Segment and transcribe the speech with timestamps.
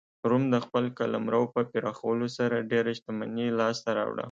[0.29, 4.19] روم د خپل قلمرو په پراخولو سره ډېره شتمني لاسته راوړه